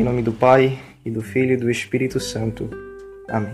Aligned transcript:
Em 0.00 0.02
nome 0.02 0.22
do 0.22 0.32
Pai, 0.32 0.78
e 1.04 1.10
do 1.10 1.20
Filho 1.20 1.52
e 1.52 1.56
do 1.58 1.70
Espírito 1.70 2.18
Santo. 2.18 2.70
Amém. 3.28 3.52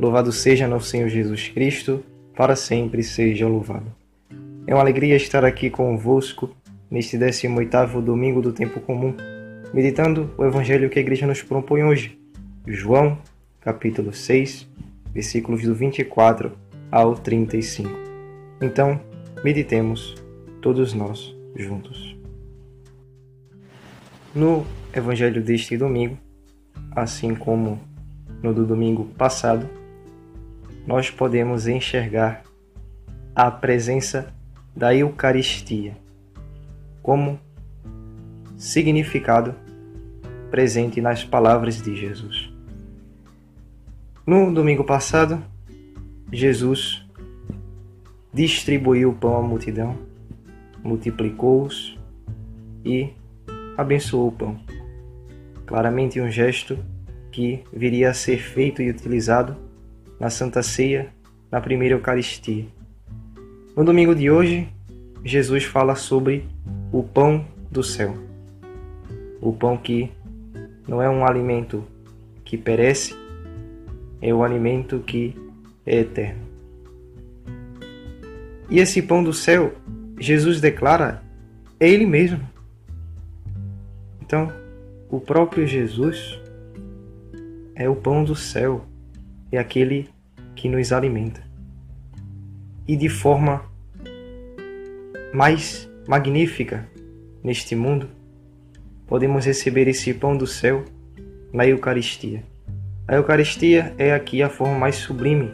Louvado 0.00 0.32
seja 0.32 0.66
nosso 0.66 0.88
Senhor 0.88 1.08
Jesus 1.08 1.46
Cristo, 1.46 2.02
para 2.34 2.56
sempre 2.56 3.04
seja 3.04 3.46
louvado. 3.46 3.86
É 4.66 4.74
uma 4.74 4.80
alegria 4.80 5.14
estar 5.14 5.44
aqui 5.44 5.70
convosco 5.70 6.50
neste 6.90 7.16
18º 7.16 8.02
domingo 8.02 8.42
do 8.42 8.52
tempo 8.52 8.80
comum, 8.80 9.14
meditando 9.72 10.28
o 10.36 10.44
evangelho 10.44 10.90
que 10.90 10.98
a 10.98 11.02
igreja 11.02 11.24
nos 11.24 11.40
propõe 11.40 11.84
hoje. 11.84 12.18
João, 12.66 13.16
capítulo 13.60 14.12
6, 14.12 14.68
versículos 15.14 15.62
do 15.62 15.72
24 15.72 16.50
ao 16.90 17.14
35. 17.14 17.88
Então, 18.60 19.00
meditemos 19.44 20.16
todos 20.60 20.92
nós 20.92 21.32
juntos. 21.54 22.16
No 24.34 24.66
evangelho 24.98 25.42
deste 25.42 25.76
domingo, 25.76 26.16
assim 26.92 27.34
como 27.34 27.78
no 28.42 28.54
do 28.54 28.64
domingo 28.64 29.04
passado, 29.16 29.68
nós 30.86 31.10
podemos 31.10 31.66
enxergar 31.66 32.42
a 33.34 33.50
presença 33.50 34.32
da 34.74 34.94
Eucaristia 34.94 35.96
como 37.02 37.38
significado 38.56 39.54
presente 40.50 41.00
nas 41.00 41.22
palavras 41.24 41.82
de 41.82 41.94
Jesus. 41.94 42.50
No 44.26 44.52
domingo 44.52 44.82
passado, 44.82 45.42
Jesus 46.32 47.06
distribuiu 48.32 49.10
o 49.10 49.14
pão 49.14 49.36
à 49.36 49.42
multidão, 49.42 49.96
multiplicou-os 50.82 51.98
e 52.84 53.10
abençoou 53.76 54.28
o 54.28 54.32
pão 54.32 54.65
claramente 55.66 56.20
um 56.20 56.30
gesto 56.30 56.78
que 57.32 57.62
viria 57.72 58.10
a 58.10 58.14
ser 58.14 58.38
feito 58.38 58.80
e 58.80 58.88
utilizado 58.88 59.56
na 60.18 60.30
Santa 60.30 60.62
Ceia, 60.62 61.12
na 61.50 61.60
primeira 61.60 61.94
Eucaristia. 61.94 62.64
No 63.76 63.84
domingo 63.84 64.14
de 64.14 64.30
hoje, 64.30 64.68
Jesus 65.22 65.64
fala 65.64 65.94
sobre 65.94 66.48
o 66.92 67.02
pão 67.02 67.44
do 67.70 67.82
céu. 67.82 68.16
O 69.40 69.52
pão 69.52 69.76
que 69.76 70.10
não 70.88 71.02
é 71.02 71.10
um 71.10 71.26
alimento 71.26 71.84
que 72.44 72.56
perece, 72.56 73.14
é 74.22 74.32
o 74.32 74.42
alimento 74.42 75.00
que 75.00 75.36
é 75.84 75.98
eterno. 75.98 76.40
E 78.70 78.78
esse 78.78 79.02
pão 79.02 79.22
do 79.22 79.32
céu, 79.32 79.74
Jesus 80.18 80.60
declara, 80.60 81.22
é 81.78 81.88
Ele 81.88 82.06
mesmo. 82.06 82.40
Então, 84.22 84.50
o 85.08 85.20
próprio 85.20 85.66
Jesus 85.66 86.40
é 87.74 87.88
o 87.88 87.94
pão 87.94 88.24
do 88.24 88.34
céu, 88.34 88.84
é 89.52 89.58
aquele 89.58 90.08
que 90.54 90.68
nos 90.68 90.92
alimenta. 90.92 91.42
E 92.88 92.96
de 92.96 93.08
forma 93.08 93.62
mais 95.32 95.88
magnífica 96.08 96.88
neste 97.42 97.76
mundo, 97.76 98.08
podemos 99.06 99.44
receber 99.44 99.86
esse 99.86 100.12
pão 100.12 100.36
do 100.36 100.46
céu 100.46 100.84
na 101.52 101.66
Eucaristia. 101.66 102.42
A 103.06 103.14
Eucaristia 103.14 103.94
é 103.98 104.12
aqui 104.12 104.42
a 104.42 104.48
forma 104.48 104.78
mais 104.78 104.96
sublime 104.96 105.52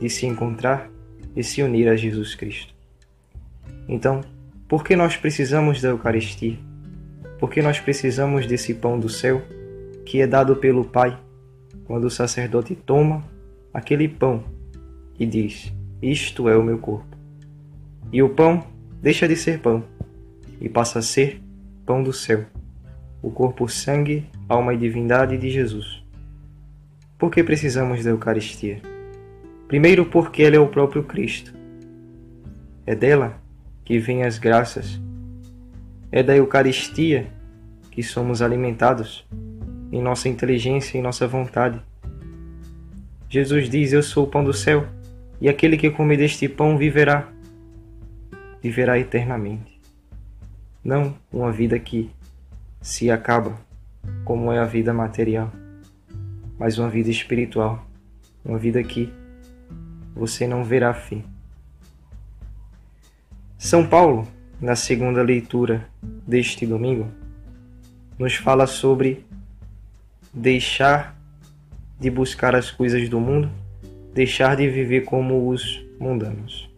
de 0.00 0.10
se 0.10 0.26
encontrar 0.26 0.90
e 1.36 1.44
se 1.44 1.62
unir 1.62 1.88
a 1.88 1.94
Jesus 1.94 2.34
Cristo. 2.34 2.74
Então, 3.88 4.22
por 4.66 4.82
que 4.82 4.96
nós 4.96 5.16
precisamos 5.16 5.80
da 5.80 5.90
Eucaristia? 5.90 6.71
Porque 7.42 7.60
nós 7.60 7.80
precisamos 7.80 8.46
desse 8.46 8.72
pão 8.72 9.00
do 9.00 9.08
céu 9.08 9.42
que 10.06 10.20
é 10.20 10.28
dado 10.28 10.54
pelo 10.54 10.84
Pai 10.84 11.18
quando 11.84 12.04
o 12.04 12.10
sacerdote 12.10 12.76
toma 12.76 13.24
aquele 13.74 14.06
pão 14.06 14.44
e 15.18 15.26
diz: 15.26 15.72
Isto 16.00 16.48
é 16.48 16.56
o 16.56 16.62
meu 16.62 16.78
corpo. 16.78 17.16
E 18.12 18.22
o 18.22 18.28
pão 18.28 18.64
deixa 19.00 19.26
de 19.26 19.34
ser 19.34 19.58
pão 19.58 19.82
e 20.60 20.68
passa 20.68 21.00
a 21.00 21.02
ser 21.02 21.42
pão 21.84 22.00
do 22.00 22.12
céu, 22.12 22.44
o 23.20 23.28
corpo, 23.28 23.68
sangue, 23.68 24.24
alma 24.48 24.72
e 24.72 24.78
divindade 24.78 25.36
de 25.36 25.50
Jesus. 25.50 26.00
Por 27.18 27.28
que 27.28 27.42
precisamos 27.42 28.04
da 28.04 28.10
Eucaristia? 28.10 28.80
Primeiro, 29.66 30.06
porque 30.06 30.44
ela 30.44 30.54
é 30.54 30.60
o 30.60 30.68
próprio 30.68 31.02
Cristo. 31.02 31.52
É 32.86 32.94
dela 32.94 33.36
que 33.84 33.98
vêm 33.98 34.22
as 34.22 34.38
graças 34.38 35.02
é 36.12 36.22
da 36.22 36.36
Eucaristia 36.36 37.26
que 37.92 38.02
somos 38.02 38.40
alimentados 38.42 39.24
em 39.92 40.02
nossa 40.02 40.28
inteligência 40.28 40.98
e 40.98 41.02
nossa 41.02 41.28
vontade. 41.28 41.80
Jesus 43.28 43.68
diz: 43.68 43.92
Eu 43.92 44.02
sou 44.02 44.24
o 44.24 44.26
pão 44.26 44.42
do 44.42 44.52
céu, 44.52 44.86
e 45.40 45.48
aquele 45.48 45.76
que 45.76 45.90
comer 45.90 46.16
deste 46.16 46.48
pão 46.48 46.76
viverá, 46.76 47.28
viverá 48.62 48.98
eternamente. 48.98 49.78
Não 50.82 51.14
uma 51.30 51.52
vida 51.52 51.78
que 51.78 52.10
se 52.80 53.10
acaba, 53.10 53.56
como 54.24 54.50
é 54.50 54.58
a 54.58 54.64
vida 54.64 54.92
material, 54.92 55.52
mas 56.58 56.78
uma 56.78 56.88
vida 56.88 57.10
espiritual, 57.10 57.86
uma 58.44 58.58
vida 58.58 58.82
que 58.82 59.12
você 60.14 60.46
não 60.46 60.64
verá 60.64 60.94
fim. 60.94 61.22
São 63.58 63.86
Paulo 63.86 64.26
na 64.60 64.74
segunda 64.74 65.22
leitura 65.22 65.86
deste 66.26 66.66
domingo, 66.66 67.08
nos 68.18 68.34
fala 68.34 68.66
sobre 68.66 69.24
deixar 70.32 71.16
de 71.98 72.10
buscar 72.10 72.54
as 72.54 72.70
coisas 72.70 73.08
do 73.08 73.20
mundo, 73.20 73.50
deixar 74.12 74.56
de 74.56 74.68
viver 74.68 75.02
como 75.02 75.48
os 75.48 75.84
mundanos. 75.98 76.68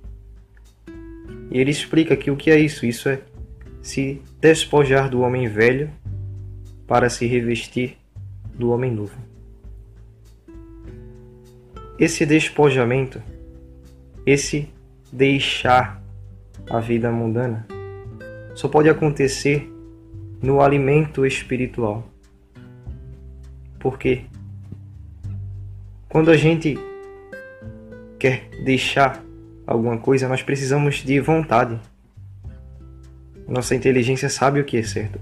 E 1.51 1.59
ele 1.59 1.71
explica 1.71 2.17
que 2.17 2.31
o 2.31 2.37
que 2.37 2.51
é 2.51 2.59
isso? 2.59 2.85
Isso 2.85 3.09
é 3.09 3.21
se 3.83 4.21
despojar 4.41 5.09
do 5.09 5.21
homem 5.21 5.49
velho 5.49 5.91
para 6.87 7.09
se 7.09 7.27
revestir 7.27 7.97
do 8.55 8.71
homem 8.71 8.91
novo. 8.91 9.17
Esse 11.99 12.27
despojamento, 12.27 13.23
esse 14.27 14.69
deixar 15.13 16.03
a 16.69 16.81
vida 16.81 17.11
mundana, 17.11 17.67
só 18.55 18.69
pode 18.69 18.89
acontecer 18.89 19.71
no 20.45 20.61
alimento 20.61 21.25
espiritual. 21.25 22.07
Porque 23.79 24.27
quando 26.09 26.31
a 26.31 26.37
gente 26.37 26.79
quer 28.19 28.51
deixar 28.63 29.25
alguma 29.67 29.97
coisa, 29.97 30.29
nós 30.29 30.43
precisamos 30.43 30.97
de 30.97 31.19
vontade. 31.19 31.81
Nossa 33.49 33.75
inteligência 33.75 34.29
sabe 34.29 34.61
o 34.61 34.65
que 34.65 34.77
é 34.77 34.83
certo, 34.83 35.19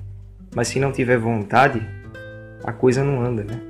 mas 0.54 0.68
se 0.68 0.80
não 0.80 0.92
tiver 0.92 1.18
vontade, 1.18 1.80
a 2.64 2.72
coisa 2.72 3.04
não 3.04 3.22
anda, 3.22 3.44
né? 3.44 3.60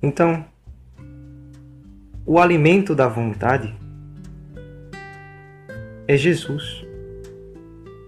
Então, 0.00 0.44
o 2.24 2.38
alimento 2.38 2.94
da 2.94 3.08
vontade 3.08 3.74
é 6.06 6.16
Jesus. 6.16 6.84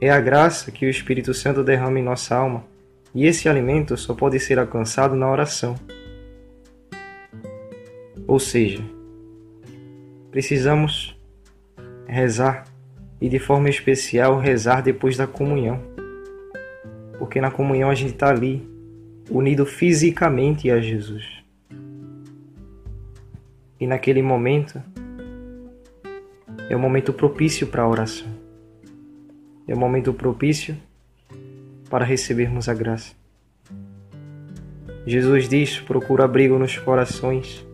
É 0.00 0.10
a 0.10 0.20
graça 0.20 0.70
que 0.70 0.84
o 0.84 0.90
Espírito 0.90 1.32
Santo 1.32 1.64
derrama 1.64 1.98
em 1.98 2.02
nossa 2.02 2.36
alma, 2.36 2.64
e 3.14 3.24
esse 3.24 3.48
alimento 3.48 3.96
só 3.96 4.14
pode 4.14 4.38
ser 4.38 4.58
alcançado 4.58 5.14
na 5.14 5.30
oração. 5.30 5.74
Ou 8.26 8.38
seja, 8.38 8.82
precisamos 10.30 11.18
rezar 12.06 12.64
e 13.20 13.28
de 13.28 13.38
forma 13.38 13.70
especial 13.70 14.38
rezar 14.38 14.82
depois 14.82 15.16
da 15.16 15.26
comunhão. 15.26 15.80
Porque 17.18 17.40
na 17.40 17.50
comunhão 17.50 17.88
a 17.88 17.94
gente 17.94 18.12
está 18.12 18.28
ali, 18.28 18.68
unido 19.30 19.64
fisicamente 19.64 20.70
a 20.70 20.78
Jesus. 20.78 21.24
E 23.80 23.86
naquele 23.86 24.20
momento 24.20 24.82
é 26.68 26.76
o 26.76 26.78
momento 26.78 27.14
propício 27.14 27.66
para 27.66 27.82
a 27.82 27.88
oração. 27.88 28.35
É 29.66 29.74
o 29.74 29.78
momento 29.78 30.12
propício 30.14 30.76
para 31.90 32.04
recebermos 32.04 32.68
a 32.68 32.74
graça. 32.74 33.14
Jesus 35.06 35.48
diz: 35.48 35.78
procura 35.80 36.24
abrigo 36.24 36.58
nos 36.58 36.76
corações, 36.78 37.64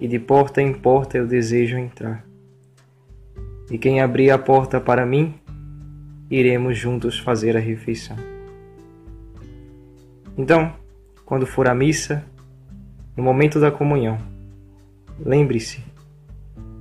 e 0.00 0.06
de 0.06 0.18
porta 0.18 0.62
em 0.62 0.72
porta 0.72 1.18
eu 1.18 1.26
desejo 1.26 1.76
entrar. 1.76 2.24
E 3.70 3.76
quem 3.76 4.00
abrir 4.00 4.30
a 4.30 4.38
porta 4.38 4.80
para 4.80 5.04
mim, 5.04 5.34
iremos 6.30 6.78
juntos 6.78 7.18
fazer 7.18 7.56
a 7.56 7.60
refeição. 7.60 8.16
Então, 10.36 10.72
quando 11.24 11.46
for 11.46 11.68
à 11.68 11.74
missa, 11.74 12.24
no 13.16 13.22
momento 13.22 13.58
da 13.60 13.70
comunhão, 13.70 14.16
lembre-se 15.18 15.82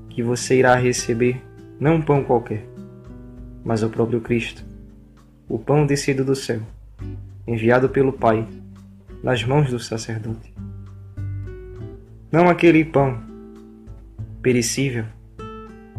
que 0.09 0.21
você 0.21 0.59
irá 0.59 0.75
receber 0.75 1.41
não 1.79 1.95
um 1.95 2.01
pão 2.01 2.23
qualquer, 2.23 2.63
mas 3.67 3.83
o 3.83 3.89
próprio 3.89 4.21
Cristo, 4.21 4.63
o 5.49 5.59
pão 5.59 5.85
descido 5.85 6.23
do 6.23 6.33
céu, 6.33 6.61
enviado 7.45 7.89
pelo 7.89 8.13
Pai, 8.13 8.47
nas 9.21 9.43
mãos 9.43 9.69
do 9.69 9.77
sacerdote. 9.77 10.53
Não 12.31 12.47
aquele 12.47 12.85
pão 12.85 13.21
perecível 14.41 15.03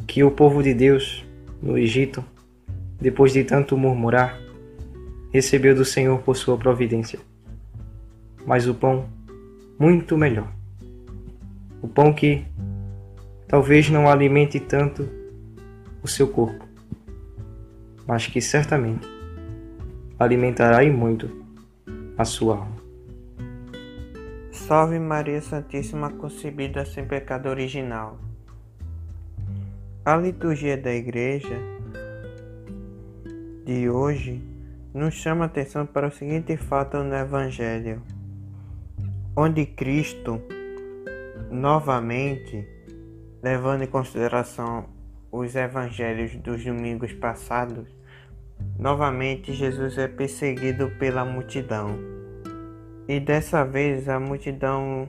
que 0.06 0.24
o 0.24 0.30
povo 0.30 0.62
de 0.62 0.72
Deus 0.72 1.26
no 1.60 1.76
Egito, 1.76 2.24
depois 2.98 3.34
de 3.34 3.44
tanto 3.44 3.76
murmurar, 3.76 4.40
recebeu 5.30 5.74
do 5.74 5.84
Senhor 5.84 6.20
por 6.22 6.36
sua 6.36 6.56
providência, 6.56 7.18
mas 8.46 8.66
o 8.66 8.74
pão 8.74 9.10
muito 9.78 10.16
melhor. 10.16 10.50
O 11.82 11.86
pão 11.86 12.14
que 12.14 12.46
talvez 13.46 13.90
não 13.90 14.08
alimente 14.08 14.58
tanto 14.58 15.06
o 16.02 16.08
seu 16.08 16.28
corpo, 16.28 16.67
mas 18.08 18.26
que 18.26 18.40
certamente 18.40 19.06
alimentará 20.18 20.82
e 20.82 20.90
muito 20.90 21.30
a 22.16 22.24
sua 22.24 22.56
alma. 22.56 22.78
Salve 24.50 24.98
Maria 24.98 25.42
Santíssima 25.42 26.10
concebida 26.10 26.86
sem 26.86 27.06
pecado 27.06 27.50
original. 27.50 28.18
A 30.04 30.16
liturgia 30.16 30.76
da 30.76 30.92
igreja 30.92 31.58
de 33.66 33.90
hoje 33.90 34.42
nos 34.94 35.12
chama 35.14 35.44
a 35.44 35.46
atenção 35.46 35.84
para 35.84 36.08
o 36.08 36.10
seguinte 36.10 36.56
fato 36.56 36.96
no 37.04 37.14
Evangelho, 37.14 38.02
onde 39.36 39.66
Cristo, 39.66 40.40
novamente, 41.50 42.66
levando 43.42 43.84
em 43.84 43.86
consideração 43.86 44.86
os 45.30 45.54
evangelhos 45.54 46.34
dos 46.36 46.64
domingos 46.64 47.12
passados, 47.12 47.97
novamente 48.78 49.52
Jesus 49.52 49.98
é 49.98 50.06
perseguido 50.06 50.90
pela 50.98 51.24
multidão. 51.24 51.98
E 53.08 53.18
dessa 53.18 53.64
vez 53.64 54.08
a 54.08 54.20
multidão 54.20 55.08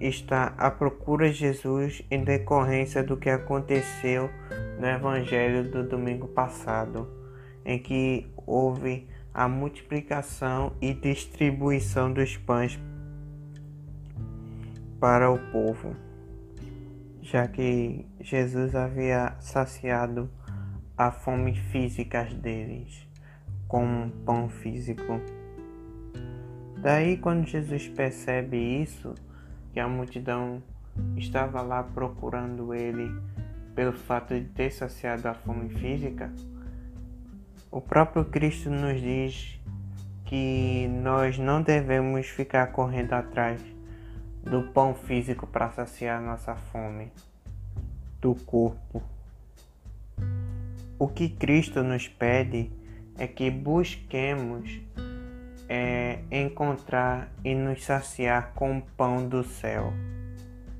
está 0.00 0.54
à 0.58 0.70
procura 0.70 1.28
de 1.28 1.34
Jesus 1.34 2.02
em 2.10 2.22
decorrência 2.24 3.02
do 3.02 3.16
que 3.16 3.30
aconteceu 3.30 4.28
no 4.78 4.86
Evangelho 4.86 5.70
do 5.70 5.82
domingo 5.82 6.28
passado, 6.28 7.08
em 7.64 7.78
que 7.78 8.26
houve 8.46 9.08
a 9.32 9.48
multiplicação 9.48 10.72
e 10.80 10.92
distribuição 10.94 12.12
dos 12.12 12.36
pães 12.36 12.78
para 14.98 15.30
o 15.30 15.38
povo, 15.50 15.94
já 17.22 17.46
que 17.46 18.06
Jesus 18.20 18.74
havia 18.74 19.36
saciado 19.40 20.30
a 20.96 21.10
fome 21.10 21.54
física 21.54 22.24
deles 22.24 23.06
com 23.68 23.84
um 23.84 24.10
pão 24.24 24.48
físico. 24.48 25.20
Daí, 26.80 27.18
quando 27.18 27.46
Jesus 27.46 27.88
percebe 27.88 28.56
isso, 28.56 29.14
que 29.72 29.80
a 29.80 29.88
multidão 29.88 30.62
estava 31.16 31.60
lá 31.60 31.82
procurando 31.82 32.72
ele 32.72 33.10
pelo 33.74 33.92
fato 33.92 34.34
de 34.34 34.46
ter 34.46 34.70
saciado 34.70 35.28
a 35.28 35.34
fome 35.34 35.68
física, 35.68 36.32
o 37.70 37.80
próprio 37.80 38.24
Cristo 38.24 38.70
nos 38.70 38.98
diz 39.00 39.60
que 40.24 40.88
nós 40.88 41.38
não 41.38 41.60
devemos 41.60 42.26
ficar 42.26 42.68
correndo 42.68 43.12
atrás 43.12 43.60
do 44.42 44.62
pão 44.72 44.94
físico 44.94 45.46
para 45.46 45.70
saciar 45.72 46.22
nossa 46.22 46.54
fome 46.54 47.12
do 48.20 48.34
corpo. 48.34 49.15
O 50.98 51.08
que 51.08 51.28
Cristo 51.28 51.82
nos 51.82 52.08
pede 52.08 52.70
é 53.18 53.26
que 53.26 53.50
busquemos 53.50 54.80
é, 55.68 56.20
encontrar 56.30 57.30
e 57.44 57.54
nos 57.54 57.84
saciar 57.84 58.52
com 58.54 58.78
o 58.78 58.82
pão 58.96 59.28
do 59.28 59.44
céu, 59.44 59.92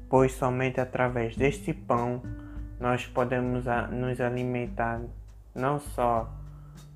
pois 0.08 0.32
somente 0.32 0.80
através 0.80 1.36
deste 1.36 1.74
pão 1.74 2.22
nós 2.80 3.06
podemos 3.06 3.64
nos 3.90 4.20
alimentar 4.20 5.02
não 5.54 5.78
só 5.78 6.32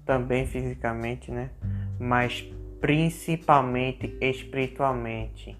também 0.06 0.46
fisicamente, 0.46 1.30
né, 1.30 1.50
mas 1.98 2.42
principalmente 2.80 4.16
espiritualmente, 4.20 5.58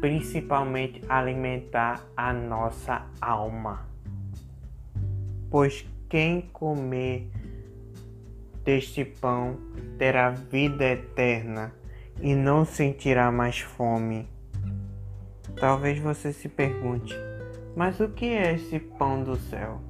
principalmente 0.00 1.02
alimentar 1.08 2.04
a 2.16 2.32
nossa 2.32 3.04
alma. 3.20 3.86
Pois 5.50 5.84
quem 6.14 6.42
comer 6.52 7.28
deste 8.62 9.04
pão 9.04 9.58
terá 9.98 10.30
vida 10.30 10.84
eterna 10.84 11.74
e 12.22 12.36
não 12.36 12.64
sentirá 12.64 13.32
mais 13.32 13.58
fome. 13.58 14.28
Talvez 15.58 15.98
você 15.98 16.32
se 16.32 16.48
pergunte, 16.48 17.12
mas 17.74 17.98
o 17.98 18.08
que 18.10 18.26
é 18.26 18.54
esse 18.54 18.78
pão 18.78 19.24
do 19.24 19.34
céu? 19.34 19.80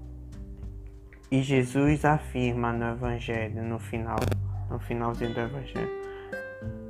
E 1.30 1.42
Jesus 1.42 2.06
afirma 2.06 2.72
no 2.72 2.92
Evangelho, 2.92 3.62
no 3.62 3.78
final, 3.78 4.16
no 4.70 4.78
finalzinho 4.78 5.34
do 5.34 5.40
Evangelho. 5.40 5.92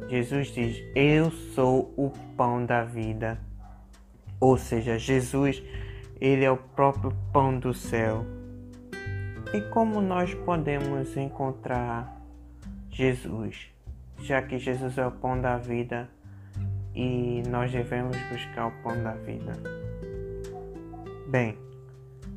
Jesus 0.08 0.46
diz: 0.54 0.80
Eu 0.94 1.32
sou 1.32 1.92
o 1.96 2.12
pão 2.36 2.64
da 2.64 2.84
vida. 2.84 3.40
Ou 4.38 4.56
seja, 4.56 4.96
Jesus, 4.96 5.60
ele 6.20 6.44
é 6.44 6.50
o 6.52 6.56
próprio 6.56 7.12
pão 7.32 7.58
do 7.58 7.74
céu. 7.74 8.24
E 9.54 9.60
como 9.70 10.00
nós 10.00 10.34
podemos 10.34 11.16
encontrar 11.16 12.20
Jesus, 12.90 13.72
já 14.18 14.42
que 14.42 14.58
Jesus 14.58 14.98
é 14.98 15.06
o 15.06 15.12
pão 15.12 15.40
da 15.40 15.56
vida 15.58 16.10
e 16.92 17.40
nós 17.48 17.70
devemos 17.70 18.16
buscar 18.32 18.66
o 18.66 18.82
pão 18.82 19.00
da 19.00 19.12
vida? 19.12 19.52
Bem, 21.28 21.56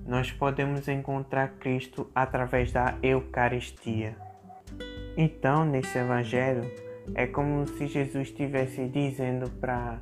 nós 0.06 0.32
podemos 0.32 0.88
encontrar 0.88 1.54
Cristo 1.54 2.08
através 2.14 2.72
da 2.72 2.96
Eucaristia. 3.02 4.16
Então, 5.18 5.66
nesse 5.66 5.98
Evangelho, 5.98 6.72
é 7.16 7.26
como 7.26 7.66
se 7.66 7.88
Jesus 7.88 8.28
estivesse 8.28 8.88
dizendo 8.90 9.50
para 9.50 10.00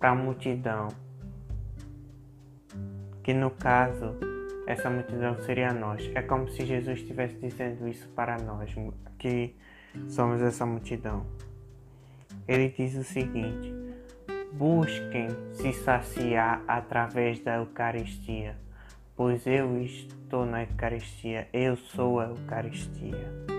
a 0.00 0.14
multidão, 0.16 0.88
que 3.22 3.32
no 3.32 3.52
caso 3.52 4.29
essa 4.70 4.88
multidão 4.88 5.36
seria 5.42 5.72
nós. 5.72 6.10
É 6.14 6.22
como 6.22 6.48
se 6.48 6.64
Jesus 6.64 7.00
estivesse 7.00 7.34
dizendo 7.36 7.88
isso 7.88 8.08
para 8.10 8.36
nós, 8.38 8.72
que 9.18 9.54
somos 10.08 10.40
essa 10.40 10.64
multidão. 10.64 11.26
Ele 12.46 12.68
diz 12.68 12.94
o 12.94 13.02
seguinte: 13.04 13.74
busquem 14.52 15.28
se 15.52 15.72
saciar 15.72 16.62
através 16.68 17.40
da 17.40 17.56
Eucaristia, 17.56 18.56
pois 19.16 19.46
eu 19.46 19.80
estou 19.82 20.46
na 20.46 20.62
Eucaristia, 20.62 21.48
eu 21.52 21.76
sou 21.76 22.20
a 22.20 22.26
Eucaristia. 22.26 23.50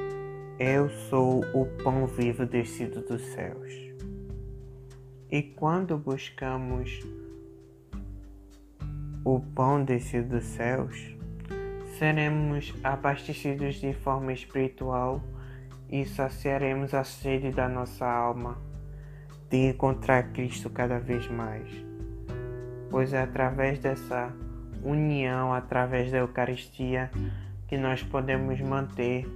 Eu 0.57 0.89
sou 1.09 1.39
o 1.55 1.65
pão 1.83 2.05
vivo 2.05 2.45
descido 2.45 3.01
dos 3.01 3.21
céus. 3.33 3.73
E 5.31 5.41
quando 5.41 5.97
buscamos 5.97 7.01
o 9.23 9.39
pão 9.39 9.83
descido 9.83 10.37
dos 10.37 10.45
céus, 10.45 11.15
seremos 11.97 12.73
abastecidos 12.83 13.75
de 13.75 13.93
forma 13.93 14.33
espiritual 14.33 15.21
e 15.89 16.05
saciaremos 16.05 16.93
a 16.93 17.03
sede 17.03 17.51
da 17.51 17.69
nossa 17.69 18.05
alma 18.05 18.57
de 19.49 19.69
encontrar 19.69 20.31
Cristo 20.31 20.69
cada 20.69 20.99
vez 20.99 21.29
mais. 21.29 21.69
Pois 22.89 23.13
é 23.13 23.21
através 23.21 23.79
dessa 23.79 24.33
união, 24.83 25.53
através 25.53 26.11
da 26.11 26.19
Eucaristia, 26.19 27.11
que 27.67 27.77
nós 27.77 28.01
podemos 28.01 28.59
manter 28.61 29.27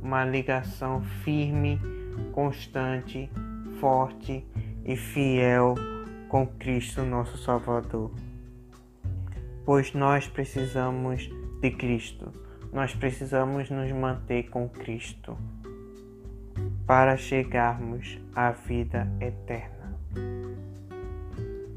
uma 0.00 0.24
ligação 0.24 1.02
firme, 1.22 1.78
constante, 2.32 3.30
forte 3.80 4.46
e 4.84 4.96
fiel 4.96 5.74
com 6.28 6.46
Cristo, 6.46 7.02
nosso 7.02 7.36
Salvador 7.38 8.10
pois 9.64 9.92
nós 9.94 10.28
precisamos 10.28 11.30
de 11.60 11.70
Cristo. 11.70 12.30
Nós 12.72 12.94
precisamos 12.94 13.70
nos 13.70 13.90
manter 13.92 14.50
com 14.50 14.68
Cristo 14.68 15.36
para 16.86 17.16
chegarmos 17.16 18.18
à 18.34 18.50
vida 18.50 19.08
eterna. 19.20 19.98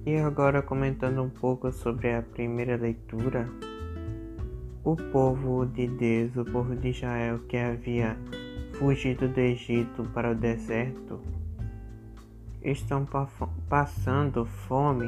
E 0.06 0.18
agora 0.18 0.62
comentando 0.62 1.22
um 1.22 1.30
pouco 1.30 1.72
sobre 1.72 2.14
a 2.14 2.22
primeira 2.22 2.76
leitura, 2.76 3.48
o 4.84 4.96
povo 4.96 5.66
de 5.66 5.88
Deus, 5.88 6.36
o 6.36 6.46
povo 6.46 6.76
de 6.76 6.90
Israel 6.90 7.40
que 7.48 7.58
havia 7.58 8.18
fugido 8.74 9.28
do 9.28 9.40
Egito 9.40 10.04
para 10.14 10.32
o 10.32 10.36
deserto, 10.36 11.22
estão 12.64 13.08
passando 13.70 14.46
fome 14.46 15.08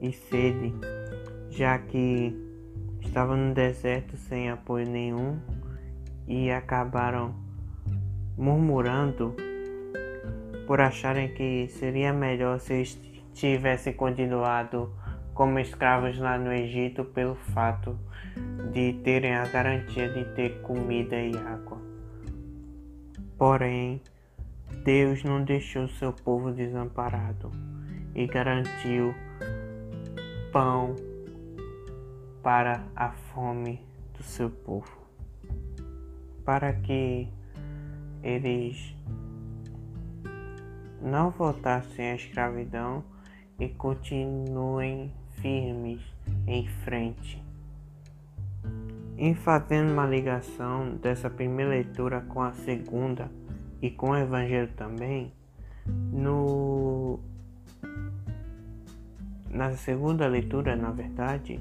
e 0.00 0.12
sede 0.12 0.74
já 1.56 1.78
que 1.78 2.36
estavam 3.00 3.34
no 3.34 3.54
deserto 3.54 4.14
sem 4.18 4.50
apoio 4.50 4.86
nenhum 4.86 5.38
e 6.28 6.50
acabaram 6.50 7.34
murmurando 8.36 9.34
por 10.66 10.82
acharem 10.82 11.32
que 11.32 11.66
seria 11.68 12.12
melhor 12.12 12.60
se 12.60 12.84
tivessem 13.32 13.94
continuado 13.94 14.92
como 15.32 15.58
escravos 15.58 16.18
lá 16.18 16.36
no 16.36 16.52
Egito 16.52 17.06
pelo 17.06 17.36
fato 17.36 17.98
de 18.70 18.92
terem 19.02 19.34
a 19.34 19.46
garantia 19.46 20.10
de 20.10 20.24
ter 20.34 20.60
comida 20.60 21.16
e 21.16 21.34
água. 21.38 21.80
Porém, 23.38 24.02
Deus 24.84 25.24
não 25.24 25.42
deixou 25.42 25.88
seu 25.88 26.12
povo 26.12 26.52
desamparado 26.52 27.50
e 28.14 28.26
garantiu 28.26 29.14
pão 30.52 30.94
para 32.46 32.84
a 32.94 33.10
fome 33.10 33.84
do 34.16 34.22
seu 34.22 34.48
povo, 34.48 35.04
para 36.44 36.72
que 36.74 37.28
eles 38.22 38.94
não 41.02 41.30
voltassem 41.30 42.12
à 42.12 42.14
escravidão 42.14 43.02
e 43.58 43.68
continuem 43.68 45.12
firmes 45.40 46.00
em 46.46 46.68
frente. 46.84 47.44
Em 49.18 49.34
fazendo 49.34 49.90
uma 49.90 50.06
ligação 50.06 50.94
dessa 51.02 51.28
primeira 51.28 51.72
leitura 51.72 52.20
com 52.20 52.40
a 52.40 52.52
segunda 52.52 53.28
e 53.82 53.90
com 53.90 54.10
o 54.10 54.16
Evangelho 54.16 54.70
também, 54.76 55.32
no 55.84 57.18
na 59.50 59.72
segunda 59.72 60.28
leitura, 60.28 60.76
na 60.76 60.92
verdade, 60.92 61.60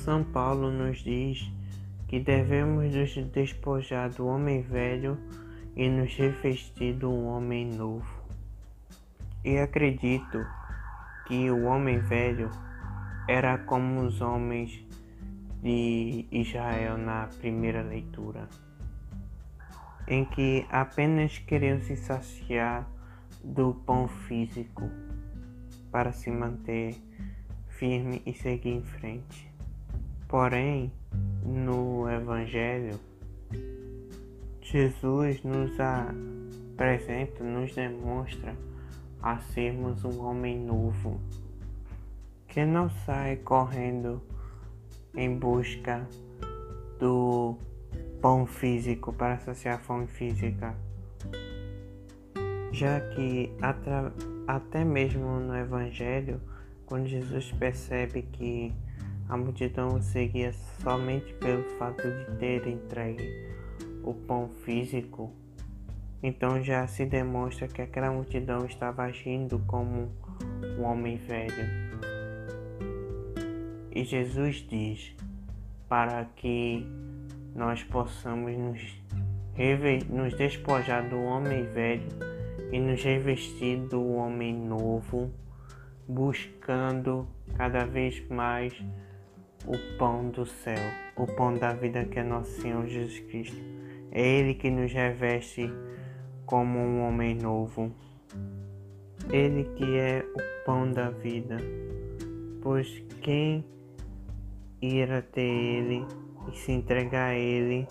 São 0.00 0.24
Paulo 0.24 0.70
nos 0.70 1.00
diz 1.00 1.52
que 2.08 2.18
devemos 2.18 2.94
nos 2.94 3.14
despojar 3.26 4.08
do 4.08 4.26
homem 4.26 4.62
velho 4.62 5.18
e 5.76 5.90
nos 5.90 6.16
revestir 6.16 6.94
do 6.94 7.12
homem 7.12 7.66
novo. 7.66 8.24
E 9.44 9.58
acredito 9.58 10.42
que 11.26 11.50
o 11.50 11.64
homem 11.64 11.98
velho 11.98 12.50
era 13.28 13.58
como 13.58 14.00
os 14.00 14.22
homens 14.22 14.82
de 15.62 16.26
Israel 16.32 16.96
na 16.96 17.28
primeira 17.38 17.82
leitura, 17.82 18.48
em 20.08 20.24
que 20.24 20.66
apenas 20.70 21.36
queriam 21.40 21.78
se 21.82 21.94
saciar 21.94 22.90
do 23.44 23.74
pão 23.84 24.08
físico 24.08 24.90
para 25.92 26.10
se 26.10 26.30
manter 26.30 26.96
firme 27.68 28.22
e 28.24 28.32
seguir 28.32 28.70
em 28.70 28.82
frente. 28.82 29.49
Porém, 30.30 30.92
no 31.44 32.08
Evangelho, 32.08 33.00
Jesus 34.62 35.42
nos 35.42 35.72
apresenta, 35.80 37.42
nos 37.42 37.74
demonstra 37.74 38.54
a 39.20 39.38
sermos 39.40 40.04
um 40.04 40.24
homem 40.24 40.56
novo, 40.56 41.20
que 42.46 42.64
não 42.64 42.88
sai 43.04 43.38
correndo 43.38 44.22
em 45.16 45.36
busca 45.36 46.06
do 47.00 47.58
pão 48.22 48.46
físico 48.46 49.12
para 49.12 49.36
saciar 49.40 49.78
a 49.78 49.80
fome 49.80 50.06
física, 50.06 50.76
já 52.70 53.00
que 53.00 53.50
até 54.46 54.84
mesmo 54.84 55.40
no 55.40 55.56
Evangelho, 55.56 56.40
quando 56.86 57.08
Jesus 57.08 57.50
percebe 57.50 58.22
que 58.22 58.72
a 59.30 59.36
multidão 59.36 60.02
seguia 60.02 60.52
somente 60.82 61.32
pelo 61.34 61.62
fato 61.78 62.02
de 62.02 62.36
ter 62.38 62.66
entregue 62.66 63.48
o 64.02 64.12
pão 64.12 64.50
físico, 64.64 65.32
então 66.20 66.60
já 66.60 66.84
se 66.88 67.06
demonstra 67.06 67.68
que 67.68 67.80
aquela 67.80 68.10
multidão 68.10 68.66
estava 68.66 69.04
agindo 69.04 69.60
como 69.68 70.10
um 70.76 70.82
homem 70.82 71.16
velho. 71.16 71.64
E 73.92 74.02
Jesus 74.02 74.66
diz 74.68 75.14
para 75.88 76.24
que 76.34 76.84
nós 77.54 77.84
possamos 77.84 78.56
nos, 78.58 79.00
nos 80.08 80.34
despojar 80.34 81.08
do 81.08 81.20
homem 81.20 81.62
velho 81.66 82.08
e 82.72 82.80
nos 82.80 83.00
revestir 83.00 83.76
do 83.76 84.08
homem 84.08 84.52
novo, 84.52 85.30
buscando 86.08 87.28
cada 87.56 87.84
vez 87.84 88.26
mais 88.28 88.74
o 89.66 89.96
pão 89.98 90.30
do 90.30 90.46
céu, 90.46 90.78
o 91.16 91.26
pão 91.26 91.54
da 91.54 91.72
vida 91.72 92.04
que 92.04 92.18
é 92.18 92.22
nosso 92.22 92.60
Senhor 92.60 92.86
Jesus 92.86 93.20
Cristo. 93.20 93.60
É 94.10 94.20
Ele 94.20 94.54
que 94.54 94.70
nos 94.70 94.92
reveste 94.92 95.70
como 96.46 96.78
um 96.78 97.06
homem 97.06 97.34
novo. 97.34 97.92
Ele 99.30 99.64
que 99.76 99.98
é 99.98 100.24
o 100.34 100.64
pão 100.64 100.90
da 100.90 101.10
vida, 101.10 101.56
pois 102.60 103.02
quem 103.22 103.64
irá 104.82 105.22
ter 105.22 105.42
ele 105.42 106.06
e 106.50 106.56
se 106.56 106.72
entregar 106.72 107.30
a 107.30 107.34
ele 107.34 107.86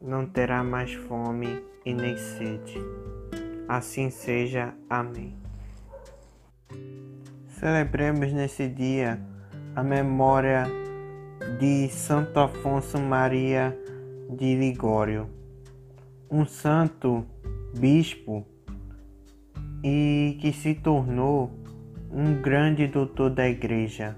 não 0.00 0.26
terá 0.26 0.62
mais 0.62 0.92
fome 0.92 1.64
e 1.84 1.92
nem 1.92 2.16
sede. 2.16 2.78
Assim 3.66 4.10
seja. 4.10 4.74
Amém. 4.88 5.34
Celebremos 7.48 8.32
nesse 8.32 8.68
dia 8.68 9.20
a 9.74 9.82
memória 9.82 10.64
de 11.58 11.88
Santo 11.88 12.38
Afonso 12.40 12.98
Maria 12.98 13.76
de 14.28 14.54
Ligório, 14.56 15.30
um 16.30 16.44
santo 16.44 17.24
bispo 17.78 18.44
e 19.82 20.36
que 20.40 20.52
se 20.52 20.74
tornou 20.74 21.50
um 22.10 22.42
grande 22.42 22.86
doutor 22.86 23.30
da 23.30 23.48
igreja. 23.48 24.16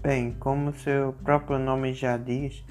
Bem, 0.00 0.36
como 0.38 0.72
seu 0.74 1.14
próprio 1.24 1.58
nome 1.58 1.94
já 1.94 2.16
diz, 2.16 2.64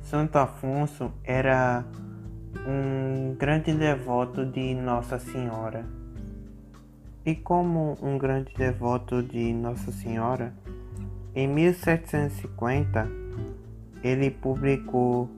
Santo 0.00 0.36
Afonso 0.36 1.12
era 1.24 1.84
um 2.66 3.34
grande 3.34 3.74
devoto 3.74 4.46
de 4.46 4.74
Nossa 4.74 5.18
Senhora. 5.18 5.84
E 7.26 7.34
como 7.34 7.98
um 8.00 8.16
grande 8.16 8.54
devoto 8.54 9.22
de 9.22 9.52
Nossa 9.52 9.90
Senhora, 9.90 10.54
em 11.34 11.48
1750 11.48 13.08
ele 14.02 14.30
publicou 14.30 15.28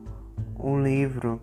um 0.59 0.83
livro 0.83 1.41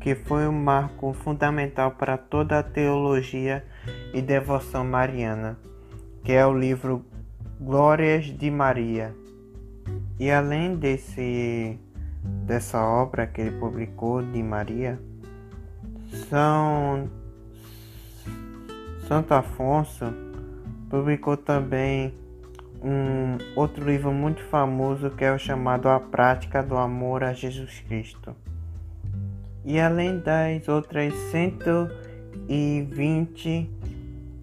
que 0.00 0.14
foi 0.14 0.46
um 0.46 0.52
marco 0.52 1.12
fundamental 1.12 1.92
para 1.92 2.16
toda 2.16 2.58
a 2.58 2.62
teologia 2.62 3.64
e 4.12 4.20
devoção 4.20 4.84
mariana, 4.84 5.58
que 6.22 6.32
é 6.32 6.46
o 6.46 6.56
livro 6.56 7.04
Glórias 7.60 8.26
de 8.26 8.50
Maria. 8.50 9.14
E 10.20 10.30
além 10.30 10.76
desse 10.76 11.78
dessa 12.46 12.82
obra 12.82 13.26
que 13.26 13.40
ele 13.40 13.58
publicou 13.58 14.22
de 14.22 14.42
Maria, 14.42 14.98
São 16.28 17.10
Santo 19.08 19.32
Afonso 19.32 20.06
publicou 20.88 21.36
também 21.36 22.14
um 22.84 23.38
outro 23.56 23.84
livro 23.84 24.12
muito 24.12 24.44
famoso 24.44 25.10
que 25.10 25.24
é 25.24 25.32
o 25.32 25.38
chamado 25.38 25.88
A 25.88 25.98
Prática 25.98 26.62
do 26.62 26.76
Amor 26.76 27.24
a 27.24 27.32
Jesus 27.32 27.80
Cristo 27.80 28.36
e 29.64 29.80
além 29.80 30.18
das 30.18 30.68
outras 30.68 31.14
120, 31.30 33.70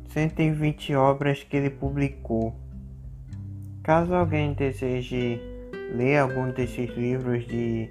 120 0.10 0.96
obras 0.96 1.44
que 1.44 1.56
ele 1.56 1.70
publicou. 1.70 2.56
Caso 3.84 4.16
alguém 4.16 4.54
deseje 4.54 5.40
ler 5.94 6.18
algum 6.18 6.50
desses 6.52 6.90
livros 6.98 7.46
de 7.46 7.88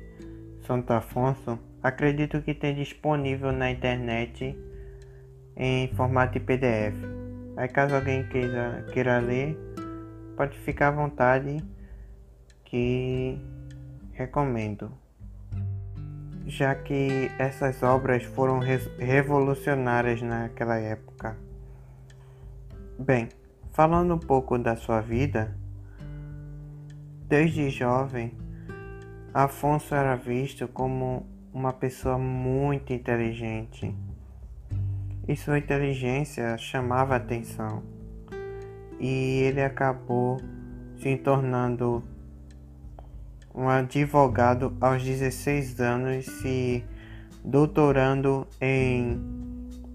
Santo 0.66 0.92
Afonso, 0.92 1.56
acredito 1.82 2.42
que 2.42 2.52
tem 2.52 2.74
disponível 2.74 3.52
na 3.52 3.70
internet 3.70 4.58
em 5.56 5.88
formato 5.94 6.32
de 6.32 6.40
PDF. 6.40 6.96
Aí 7.56 7.68
caso 7.68 7.94
alguém 7.94 8.26
queira, 8.28 8.84
queira 8.92 9.18
ler, 9.18 9.56
pode 10.40 10.58
ficar 10.58 10.88
à 10.88 10.90
vontade 10.90 11.62
que 12.64 13.38
recomendo. 14.12 14.90
Já 16.46 16.74
que 16.74 17.30
essas 17.38 17.82
obras 17.82 18.24
foram 18.24 18.58
revolucionárias 18.98 20.22
naquela 20.22 20.78
época. 20.78 21.36
Bem, 22.98 23.28
falando 23.70 24.14
um 24.14 24.18
pouco 24.18 24.56
da 24.56 24.76
sua 24.76 25.02
vida, 25.02 25.54
desde 27.28 27.68
jovem, 27.68 28.32
Afonso 29.34 29.94
era 29.94 30.16
visto 30.16 30.66
como 30.66 31.26
uma 31.52 31.74
pessoa 31.74 32.16
muito 32.16 32.94
inteligente. 32.94 33.94
E 35.28 35.36
sua 35.36 35.58
inteligência 35.58 36.56
chamava 36.56 37.14
atenção 37.14 37.99
e 39.00 39.42
ele 39.44 39.62
acabou 39.62 40.38
se 41.00 41.16
tornando 41.16 42.04
um 43.54 43.68
advogado 43.68 44.76
aos 44.80 45.02
16 45.02 45.80
anos 45.80 46.26
se 46.26 46.84
doutorando 47.42 48.46
em 48.60 49.18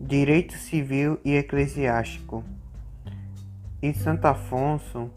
Direito 0.02 0.54
Civil 0.58 1.20
e 1.24 1.36
Eclesiástico. 1.36 2.44
E 3.82 3.94
Santo 3.94 4.26
Afonso, 4.26 5.12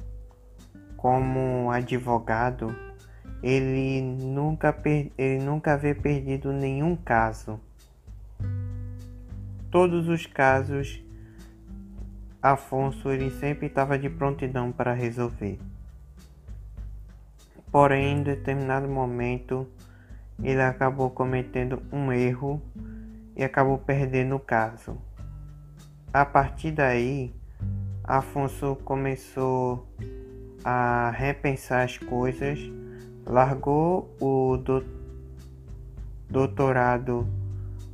como 0.96 1.70
advogado, 1.70 2.74
ele 3.42 4.02
nunca, 4.02 4.76
ele 5.16 5.42
nunca 5.42 5.72
havia 5.74 5.94
perdido 5.94 6.52
nenhum 6.52 6.94
caso. 6.94 7.58
Todos 9.70 10.08
os 10.08 10.26
casos, 10.26 11.02
Afonso 12.42 13.10
ele 13.10 13.30
sempre 13.30 13.66
estava 13.66 13.98
de 13.98 14.08
prontidão 14.08 14.70
para 14.70 14.92
resolver. 14.92 15.58
Porém, 17.70 18.18
em 18.18 18.22
determinado 18.22 18.88
momento, 18.88 19.68
ele 20.42 20.62
acabou 20.62 21.10
cometendo 21.10 21.82
um 21.92 22.12
erro 22.12 22.62
e 23.36 23.42
acabou 23.42 23.76
perdendo 23.78 24.36
o 24.36 24.40
caso. 24.40 24.96
A 26.12 26.24
partir 26.24 26.70
daí, 26.70 27.34
Afonso 28.04 28.76
começou 28.84 29.86
a 30.64 31.10
repensar 31.10 31.84
as 31.84 31.98
coisas, 31.98 32.58
largou 33.26 34.14
o 34.20 34.56
do 34.56 34.84
doutorado 36.30 37.28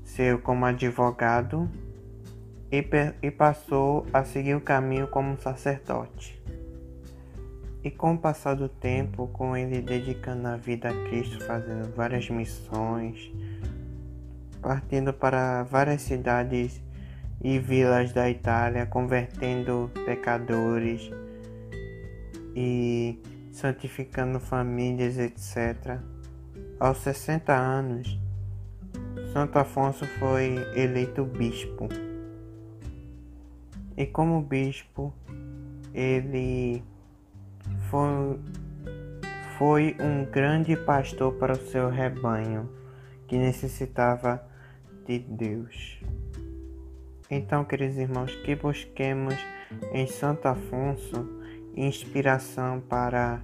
seu 0.05 0.39
como 0.39 0.65
advogado 0.67 1.69
e, 2.79 3.27
e 3.27 3.31
passou 3.31 4.07
a 4.13 4.25
seguir 4.25 4.55
o 4.55 4.61
caminho 4.61 5.07
como 5.07 5.39
sacerdote. 5.39 6.43
E 7.83 7.91
com 7.91 8.15
o 8.15 8.19
passar 8.19 8.55
do 8.55 8.69
tempo, 8.69 9.29
com 9.29 9.57
ele 9.57 9.81
dedicando 9.81 10.49
a 10.49 10.57
vida 10.57 10.89
a 10.89 11.09
Cristo, 11.09 11.45
fazendo 11.45 11.95
várias 11.95 12.29
missões, 12.31 13.31
partindo 14.63 15.13
para 15.13 15.63
várias 15.65 16.01
cidades 16.03 16.83
e 17.43 17.59
vilas 17.59 18.13
da 18.13 18.29
Itália, 18.29 18.87
convertendo 18.87 19.91
pecadores 20.07 21.11
e 22.57 23.21
santificando 23.53 24.41
famílias, 24.41 25.19
etc. 25.19 25.99
Aos 26.81 26.99
60 26.99 27.53
anos, 27.53 28.19
Santo 29.33 29.59
Afonso 29.59 30.07
foi 30.19 30.57
eleito 30.75 31.25
bispo. 31.25 31.89
E 33.97 34.07
como 34.07 34.43
bispo, 34.43 35.13
ele 35.93 36.83
foi, 37.91 38.41
foi 39.57 39.97
um 40.01 40.25
grande 40.25 40.77
pastor 40.77 41.35
para 41.35 41.53
o 41.53 41.57
seu 41.57 41.89
rebanho 41.89 42.69
que 43.27 43.39
necessitava 43.39 44.45
de 45.07 45.19
Deus. 45.19 46.01
Então, 47.31 47.65
queridos 47.65 47.97
irmãos, 47.97 48.35
que 48.45 48.55
busquemos 48.55 49.35
em 49.93 50.07
Santo 50.07 50.47
Afonso 50.47 51.27
inspiração 51.77 52.81
para 52.81 53.43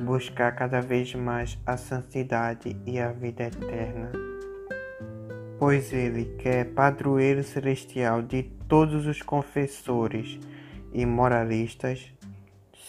buscar 0.00 0.52
cada 0.52 0.80
vez 0.80 1.14
mais 1.14 1.58
a 1.66 1.76
santidade 1.76 2.76
e 2.86 2.98
a 2.98 3.12
vida 3.12 3.44
eterna. 3.44 4.21
Pois 5.64 5.92
ele, 5.92 6.24
que 6.40 6.48
é 6.48 6.64
padroeiro 6.64 7.44
celestial 7.44 8.20
de 8.20 8.42
todos 8.66 9.06
os 9.06 9.22
confessores 9.22 10.40
e 10.92 11.06
moralistas, 11.06 12.12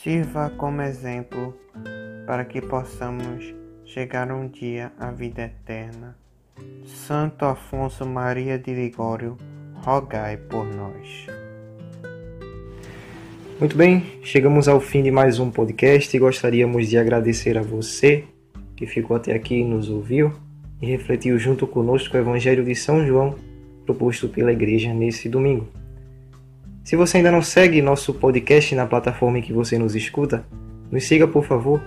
sirva 0.02 0.50
como 0.58 0.82
exemplo 0.82 1.56
para 2.26 2.44
que 2.44 2.60
possamos 2.60 3.54
chegar 3.86 4.32
um 4.32 4.48
dia 4.48 4.92
à 5.00 5.12
vida 5.12 5.44
eterna. 5.44 6.18
Santo 6.84 7.46
Afonso 7.46 8.08
Maria 8.08 8.58
de 8.58 8.74
Ligório, 8.74 9.38
rogai 9.76 10.38
por 10.38 10.66
nós. 10.66 11.28
Muito 13.60 13.78
bem, 13.78 14.20
chegamos 14.24 14.68
ao 14.68 14.82
fim 14.82 15.04
de 15.04 15.12
mais 15.12 15.38
um 15.38 15.52
podcast 15.52 16.18
e 16.18 16.20
gostaríamos 16.20 16.90
de 16.90 16.98
agradecer 16.98 17.56
a 17.56 17.62
você 17.62 18.24
que 18.76 18.88
ficou 18.88 19.16
até 19.16 19.36
aqui 19.36 19.60
e 19.60 19.64
nos 19.64 19.92
ouviu 19.92 20.34
e 20.84 20.86
refletiu 20.86 21.40
junto 21.40 21.66
conosco 21.66 22.18
o 22.18 22.20
Evangelho 22.20 22.62
de 22.62 22.76
São 22.76 23.08
João 23.08 23.36
proposto 23.86 24.28
pela 24.28 24.52
Igreja 24.52 24.94
nesse 24.94 25.30
domingo. 25.30 25.66
Se 26.84 26.98
você 26.98 27.16
ainda 27.18 27.32
não 27.32 27.42
segue 27.42 27.82
nosso 27.82 28.14
podcast 28.14 28.76
na 28.76 28.86
plataforma 28.86 29.40
em 29.40 29.42
que 29.42 29.54
você 29.54 29.78
nos 29.78 29.96
escuta, 29.96 30.46
nos 30.92 31.06
siga 31.06 31.26
por 31.26 31.46
favor 31.46 31.82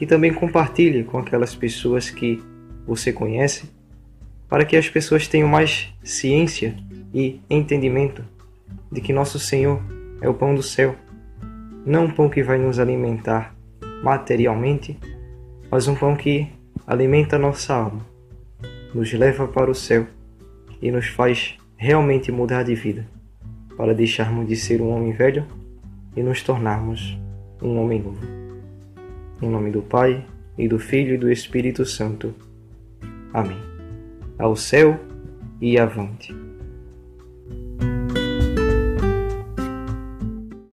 e 0.00 0.04
também 0.04 0.34
compartilhe 0.34 1.04
com 1.04 1.18
aquelas 1.18 1.54
pessoas 1.54 2.10
que 2.10 2.42
você 2.84 3.12
conhece, 3.12 3.70
para 4.48 4.64
que 4.64 4.76
as 4.76 4.90
pessoas 4.90 5.28
tenham 5.28 5.46
mais 5.46 5.94
ciência 6.02 6.74
e 7.14 7.40
entendimento 7.48 8.24
de 8.90 9.00
que 9.00 9.12
nosso 9.12 9.38
Senhor 9.38 9.80
é 10.20 10.28
o 10.28 10.34
pão 10.34 10.56
do 10.56 10.62
céu, 10.62 10.96
não 11.86 12.06
um 12.06 12.10
pão 12.10 12.28
que 12.28 12.42
vai 12.42 12.58
nos 12.58 12.80
alimentar 12.80 13.54
materialmente, 14.02 14.98
mas 15.70 15.86
um 15.86 15.94
pão 15.94 16.16
que 16.16 16.48
alimenta 16.84 17.38
nossa 17.38 17.74
alma, 17.74 18.09
nos 18.94 19.12
leva 19.12 19.46
para 19.46 19.70
o 19.70 19.74
céu 19.74 20.06
e 20.80 20.90
nos 20.90 21.06
faz 21.06 21.56
realmente 21.76 22.30
mudar 22.32 22.62
de 22.62 22.74
vida 22.74 23.06
para 23.76 23.94
deixarmos 23.94 24.46
de 24.48 24.56
ser 24.56 24.80
um 24.80 24.90
homem 24.90 25.12
velho 25.12 25.46
e 26.16 26.22
nos 26.22 26.42
tornarmos 26.42 27.18
um 27.62 27.78
homem 27.78 28.02
novo. 28.02 28.20
Em 29.40 29.48
nome 29.48 29.70
do 29.70 29.80
Pai, 29.80 30.24
e 30.60 30.68
do 30.68 30.78
Filho 30.78 31.14
e 31.14 31.18
do 31.18 31.32
Espírito 31.32 31.86
Santo. 31.86 32.34
Amém. 33.32 33.56
Ao 34.38 34.54
céu 34.54 35.00
e 35.58 35.78
avante. 35.78 36.34